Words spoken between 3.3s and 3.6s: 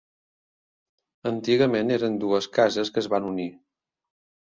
unir.